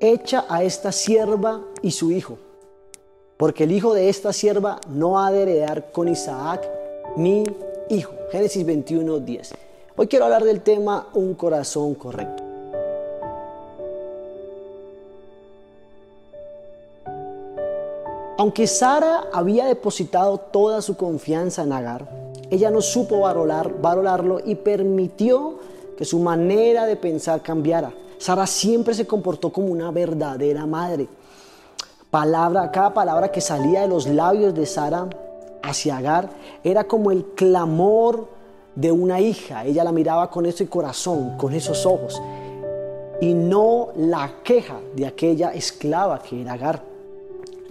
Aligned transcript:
echa 0.00 0.44
a 0.48 0.62
esta 0.62 0.92
sierva 0.92 1.60
y 1.82 1.90
su 1.90 2.10
hijo, 2.10 2.38
porque 3.36 3.64
el 3.64 3.72
hijo 3.72 3.94
de 3.94 4.08
esta 4.08 4.32
sierva 4.32 4.80
no 4.88 5.20
ha 5.20 5.30
de 5.30 5.42
heredar 5.42 5.90
con 5.92 6.08
Isaac 6.08 6.68
mi 7.16 7.44
hijo. 7.88 8.12
Génesis 8.30 8.64
21, 8.64 9.18
10. 9.20 9.54
Hoy 9.96 10.06
quiero 10.06 10.26
hablar 10.26 10.44
del 10.44 10.60
tema 10.60 11.08
un 11.14 11.34
corazón 11.34 11.94
correcto. 11.94 12.44
Aunque 18.36 18.68
Sara 18.68 19.24
había 19.32 19.66
depositado 19.66 20.38
toda 20.38 20.80
su 20.80 20.96
confianza 20.96 21.64
en 21.64 21.72
Agar, 21.72 22.08
ella 22.50 22.70
no 22.70 22.80
supo 22.80 23.20
valorar, 23.20 23.80
valorarlo 23.80 24.40
y 24.44 24.54
permitió 24.54 25.58
que 25.96 26.04
su 26.04 26.20
manera 26.20 26.86
de 26.86 26.94
pensar 26.94 27.42
cambiara. 27.42 27.92
Sara 28.18 28.46
siempre 28.46 28.94
se 28.94 29.06
comportó 29.06 29.50
como 29.52 29.68
una 29.68 29.90
verdadera 29.90 30.66
madre. 30.66 31.08
Palabra, 32.10 32.70
cada 32.72 32.92
palabra 32.92 33.30
que 33.30 33.40
salía 33.40 33.82
de 33.82 33.88
los 33.88 34.06
labios 34.06 34.54
de 34.54 34.66
Sara 34.66 35.08
hacia 35.62 35.98
Agar 35.98 36.28
era 36.64 36.84
como 36.84 37.12
el 37.12 37.24
clamor 37.36 38.26
de 38.74 38.90
una 38.90 39.20
hija. 39.20 39.64
Ella 39.64 39.84
la 39.84 39.92
miraba 39.92 40.30
con 40.30 40.46
ese 40.46 40.68
corazón, 40.68 41.36
con 41.36 41.54
esos 41.54 41.86
ojos, 41.86 42.20
y 43.20 43.34
no 43.34 43.90
la 43.96 44.32
queja 44.42 44.80
de 44.96 45.06
aquella 45.06 45.52
esclava 45.52 46.20
que 46.20 46.40
era 46.40 46.54
Agar. 46.54 46.82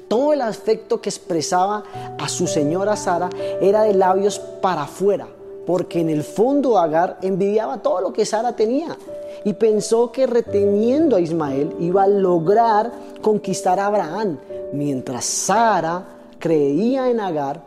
Todo 0.07 0.31
el 0.31 0.41
afecto 0.41 1.01
que 1.01 1.09
expresaba 1.09 1.83
a 2.17 2.29
su 2.29 2.47
señora 2.47 2.95
Sara 2.95 3.29
era 3.59 3.83
de 3.83 3.93
labios 3.93 4.39
para 4.39 4.83
afuera, 4.83 5.27
porque 5.65 5.99
en 5.99 6.09
el 6.09 6.23
fondo 6.23 6.77
Agar 6.77 7.17
envidiaba 7.21 7.81
todo 7.81 7.99
lo 7.99 8.13
que 8.13 8.25
Sara 8.25 8.55
tenía 8.55 8.97
y 9.43 9.53
pensó 9.53 10.11
que 10.11 10.27
reteniendo 10.27 11.15
a 11.15 11.21
Ismael 11.21 11.75
iba 11.79 12.03
a 12.03 12.07
lograr 12.07 12.91
conquistar 13.21 13.79
a 13.79 13.87
Abraham, 13.87 14.37
mientras 14.73 15.25
Sara 15.25 16.05
creía 16.39 17.09
en 17.09 17.19
Agar, 17.19 17.63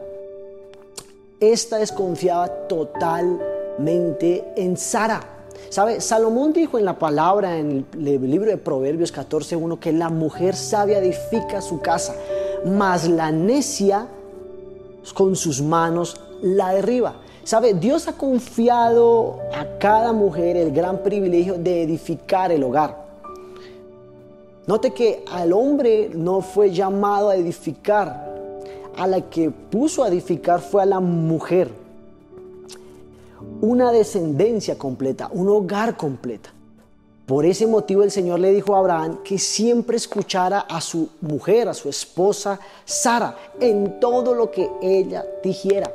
esta 1.41 1.79
desconfiaba 1.79 2.49
totalmente 2.69 4.45
en 4.57 4.77
Sara. 4.77 5.21
¿Sabe? 5.69 6.01
Salomón 6.01 6.53
dijo 6.53 6.79
en 6.79 6.85
la 6.85 6.99
palabra 6.99 7.59
en 7.59 7.87
el 7.95 8.31
libro 8.31 8.51
de 8.51 8.57
Proverbios 8.57 9.15
14.1 9.15 9.79
que 9.79 9.93
la 9.93 10.09
mujer 10.09 10.57
sabia 10.57 10.99
edifica 10.99 11.61
su 11.61 11.81
casa, 11.81 12.15
mas 12.65 13.09
la 13.09 13.31
necia 13.31 14.09
con 15.15 15.37
sus 15.37 15.63
manos 15.63 16.21
la 16.43 16.73
derriba. 16.73 17.17
¿Sabe? 17.45 17.75
Dios 17.75 18.07
ha 18.09 18.13
confiado 18.13 19.39
a 19.55 19.79
cada 19.79 20.13
mujer 20.13 20.57
el 20.57 20.73
gran 20.73 21.03
privilegio 21.03 21.55
de 21.55 21.83
edificar 21.83 22.53
el 22.53 22.63
hogar. 22.63 22.97
Note 24.67 24.93
que 24.93 25.25
al 25.33 25.53
hombre 25.53 26.11
no 26.15 26.43
fue 26.43 26.71
llamado 26.71 27.31
a 27.31 27.37
edificar, 27.37 28.29
a 28.97 29.07
la 29.07 29.23
que 29.23 29.51
puso 29.51 30.05
a 30.05 30.09
edificar 30.09 30.61
fue 30.61 30.83
a 30.83 30.87
la 30.87 31.01
mujer 31.01 31.71
una 33.61 33.91
descendencia 33.91 34.77
completa, 34.77 35.29
un 35.33 35.49
hogar 35.49 35.97
completa. 35.97 36.51
Por 37.27 37.47
ese 37.47 37.67
motivo 37.67 38.03
el 38.03 38.11
Señor 38.11 38.41
le 38.41 38.53
dijo 38.53 38.75
a 38.75 38.81
Abraham 38.81 39.19
que 39.23 39.39
siempre 39.39 39.97
escuchara 39.97 40.61
a 40.61 40.81
su 40.81 41.09
mujer, 41.21 41.69
a 41.69 41.75
su 41.75 41.89
esposa 41.89 42.59
Sara, 42.85 43.37
en 43.61 44.01
todo 44.01 44.35
lo 44.35 44.51
que 44.51 44.69
ella 44.83 45.25
dijera. 45.43 45.91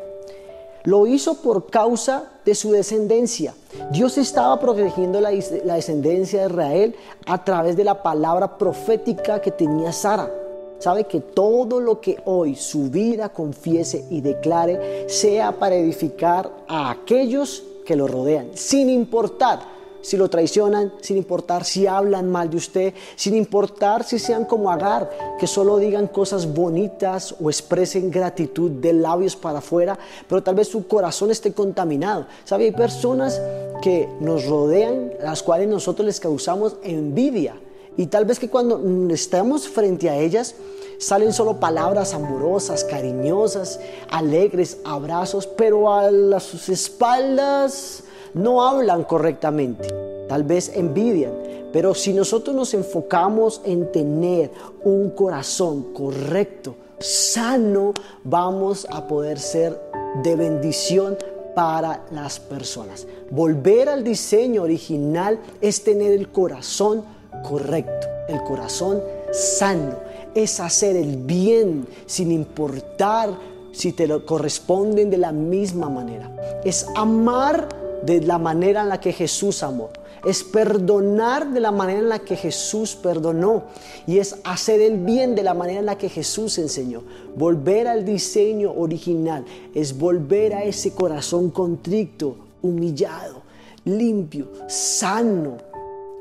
Lo 0.85 1.07
hizo 1.07 1.41
por 1.41 1.67
causa 1.69 2.31
de 2.45 2.55
su 2.55 2.71
descendencia. 2.71 3.53
Dios 3.91 4.17
estaba 4.17 4.59
protegiendo 4.59 5.19
la, 5.19 5.31
descendencia 5.31 6.41
de 6.41 6.49
Israel 6.49 6.95
a 7.25 7.43
través 7.43 7.75
de 7.75 7.83
la 7.83 8.01
palabra 8.01 8.57
profética 8.57 9.41
que 9.41 9.51
tenía 9.51 9.91
Sara. 9.91 10.31
Sabe 10.79 11.05
que 11.05 11.21
todo 11.21 11.79
lo 11.79 11.99
que 11.99 12.21
hoy 12.25 12.55
su 12.55 12.89
vida 12.89 13.29
confiese 13.29 14.05
y 14.09 14.21
declare 14.21 15.09
sea 15.09 15.53
para 15.57 15.75
edificar 15.75 16.51
a 16.67 16.91
aquellos 16.91 17.63
que 17.85 17.95
lo 17.95 18.07
rodean, 18.07 18.49
sin 18.53 18.89
importar 18.89 19.74
si 20.05 20.17
lo 20.17 20.29
traicionan, 20.29 20.93
sin 21.01 21.17
importar 21.17 21.65
si 21.65 21.87
hablan 21.87 22.29
mal 22.29 22.47
de 22.47 22.57
usted, 22.57 22.93
sin 23.15 23.35
importar 23.35 24.03
si 24.03 24.19
sean 24.19 24.45
como 24.45 24.69
Agar, 24.69 25.09
que 25.39 25.47
solo 25.47 25.77
digan 25.77 26.07
cosas 26.07 26.53
bonitas 26.53 27.33
o 27.41 27.49
expresen 27.49 28.11
gratitud 28.11 28.69
de 28.69 28.93
labios 28.93 29.35
para 29.35 29.59
afuera, 29.59 29.97
pero 30.29 30.43
tal 30.43 30.53
vez 30.53 30.67
su 30.67 30.87
corazón 30.87 31.31
esté 31.31 31.53
contaminado. 31.53 32.27
¿Sabe? 32.43 32.65
Hay 32.65 32.71
personas 32.71 33.41
que 33.81 34.07
nos 34.19 34.45
rodean, 34.45 35.11
las 35.23 35.41
cuales 35.41 35.67
nosotros 35.67 36.05
les 36.05 36.19
causamos 36.19 36.75
envidia. 36.83 37.55
Y 37.97 38.05
tal 38.05 38.25
vez 38.25 38.37
que 38.37 38.49
cuando 38.49 38.79
estamos 39.11 39.67
frente 39.67 40.07
a 40.11 40.17
ellas, 40.17 40.53
salen 40.99 41.33
solo 41.33 41.59
palabras 41.59 42.13
amorosas, 42.13 42.83
cariñosas, 42.83 43.79
alegres, 44.11 44.77
abrazos, 44.83 45.47
pero 45.47 45.91
a 45.91 46.39
sus 46.39 46.69
espaldas 46.69 48.03
no 48.35 48.67
hablan 48.67 49.03
correctamente, 49.05 49.87
tal 50.27 50.43
vez 50.43 50.71
envidian, 50.75 51.31
pero 51.73 51.95
si 51.95 52.13
nosotros 52.13 52.55
nos 52.55 52.73
enfocamos 52.73 53.61
en 53.65 53.91
tener 53.91 54.51
un 54.83 55.09
corazón 55.09 55.93
correcto, 55.93 56.75
sano, 56.99 57.93
vamos 58.23 58.87
a 58.91 59.07
poder 59.07 59.39
ser 59.39 59.79
de 60.21 60.35
bendición 60.35 61.17
para 61.55 62.03
las 62.11 62.39
personas. 62.39 63.07
Volver 63.31 63.89
al 63.89 64.03
diseño 64.03 64.63
original 64.63 65.39
es 65.61 65.83
tener 65.83 66.11
el 66.11 66.29
corazón 66.29 67.03
correcto, 67.43 68.07
el 68.27 68.43
corazón 68.43 69.01
sano, 69.31 69.95
es 70.33 70.59
hacer 70.59 70.97
el 70.97 71.17
bien 71.17 71.87
sin 72.05 72.31
importar 72.31 73.29
si 73.71 73.93
te 73.93 74.07
lo 74.07 74.25
corresponden 74.25 75.09
de 75.09 75.17
la 75.17 75.31
misma 75.31 75.89
manera. 75.89 76.61
Es 76.63 76.87
amar 76.95 77.84
de 78.05 78.21
la 78.21 78.37
manera 78.37 78.81
en 78.81 78.89
la 78.89 78.99
que 78.99 79.13
Jesús 79.13 79.63
amó. 79.63 79.89
Es 80.23 80.43
perdonar 80.43 81.51
de 81.51 81.59
la 81.59 81.71
manera 81.71 81.99
en 81.99 82.09
la 82.09 82.19
que 82.19 82.35
Jesús 82.35 82.95
perdonó. 82.95 83.65
Y 84.07 84.17
es 84.17 84.37
hacer 84.43 84.81
el 84.81 84.97
bien 84.97 85.35
de 85.35 85.43
la 85.43 85.53
manera 85.53 85.79
en 85.79 85.85
la 85.85 85.97
que 85.97 86.09
Jesús 86.09 86.57
enseñó. 86.57 87.03
Volver 87.35 87.87
al 87.87 88.05
diseño 88.05 88.73
original. 88.75 89.45
Es 89.73 89.97
volver 89.97 90.55
a 90.55 90.63
ese 90.63 90.93
corazón 90.93 91.51
contrito, 91.51 92.37
humillado, 92.63 93.43
limpio, 93.85 94.47
sano, 94.67 95.57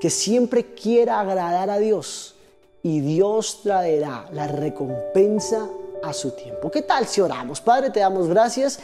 que 0.00 0.10
siempre 0.10 0.74
quiera 0.74 1.20
agradar 1.20 1.70
a 1.70 1.78
Dios. 1.78 2.34
Y 2.82 3.00
Dios 3.00 3.60
traerá 3.62 4.26
la 4.32 4.46
recompensa 4.46 5.66
a 6.02 6.12
su 6.12 6.32
tiempo. 6.32 6.70
¿Qué 6.70 6.82
tal 6.82 7.06
si 7.06 7.22
oramos? 7.22 7.62
Padre, 7.62 7.88
te 7.88 8.00
damos 8.00 8.28
gracias 8.28 8.80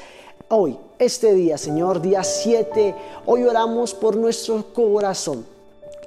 hoy, 0.48 0.78
este 0.98 1.34
día, 1.34 1.56
Señor, 1.56 2.00
día 2.02 2.22
7, 2.22 2.94
hoy 3.26 3.44
oramos 3.44 3.94
por 3.94 4.16
nuestro 4.16 4.64
corazón. 4.72 5.46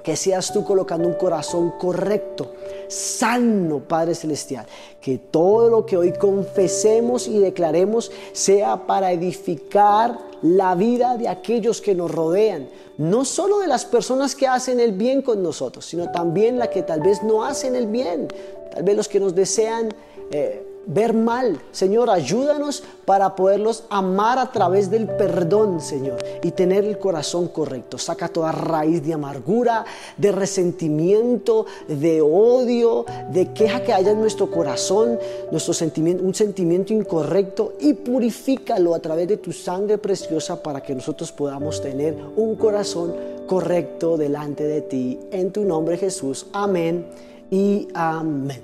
Que 0.03 0.17
seas 0.17 0.51
tú 0.51 0.66
colocando 0.66 1.07
un 1.07 1.13
corazón 1.13 1.75
correcto, 1.79 2.51
sano, 2.89 3.79
Padre 3.79 4.16
Celestial. 4.16 4.66
Que 4.99 5.17
todo 5.17 5.69
lo 5.69 5.85
que 5.85 5.95
hoy 5.95 6.11
confesemos 6.11 7.27
y 7.27 7.39
declaremos 7.39 8.11
sea 8.33 8.85
para 8.85 9.13
edificar 9.13 10.17
la 10.41 10.75
vida 10.75 11.15
de 11.15 11.29
aquellos 11.29 11.79
que 11.79 11.95
nos 11.95 12.11
rodean. 12.11 12.67
No 12.97 13.23
solo 13.23 13.59
de 13.59 13.67
las 13.67 13.85
personas 13.85 14.35
que 14.35 14.45
hacen 14.45 14.81
el 14.81 14.91
bien 14.91 15.21
con 15.21 15.41
nosotros, 15.41 15.85
sino 15.85 16.11
también 16.11 16.59
la 16.59 16.69
que 16.69 16.83
tal 16.83 17.00
vez 17.00 17.23
no 17.23 17.45
hacen 17.45 17.73
el 17.73 17.88
bien. 17.88 18.27
Tal 18.73 18.83
vez 18.83 18.97
los 18.97 19.07
que 19.07 19.21
nos 19.21 19.33
desean 19.33 19.89
eh, 20.31 20.72
ver 20.85 21.13
mal. 21.13 21.59
Señor, 21.71 22.09
ayúdanos 22.09 22.83
para 23.05 23.35
poderlos 23.35 23.83
amar 23.89 24.39
a 24.39 24.51
través 24.51 24.89
del 24.89 25.07
perdón, 25.07 25.81
Señor, 25.81 26.17
y 26.41 26.51
tener 26.51 26.85
el 26.85 26.97
corazón 26.97 27.47
correcto. 27.47 27.97
Saca 27.97 28.27
toda 28.27 28.51
raíz 28.51 29.05
de 29.05 29.13
amargura, 29.13 29.85
de 30.17 30.31
resentimiento, 30.31 31.66
de 31.88 32.21
odio, 32.21 33.05
de 33.31 33.51
queja 33.53 33.83
que 33.83 33.94
haya 33.94 34.12
en 34.12 34.19
nuestro 34.19 34.50
corazón, 34.50 35.19
nuestro 35.51 35.74
sentimiento, 35.74 36.24
un 36.24 36.33
sentimiento 36.33 36.94
incorrecto 36.94 37.74
y 37.80 37.94
purifícalo 37.94 38.95
a 38.95 39.00
través 39.00 39.27
de 39.27 39.38
tu 39.38 39.51
sangre 39.51 39.97
preciosa 39.97 40.62
para 40.62 40.81
que 40.81 40.95
nosotros 40.95 41.31
podamos 41.31 41.81
tener 41.81 42.15
un 42.35 42.56
corazón 42.56 43.13
correcto 43.47 44.18
delante 44.18 44.63
de 44.63 44.81
ti. 44.81 45.19
En 45.31 45.51
tu 45.51 45.63
nombre, 45.63 45.97
Jesús. 45.97 46.47
Amén 46.53 47.06
y 47.51 47.88
amén. 47.94 48.62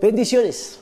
Bendiciones. 0.00 0.80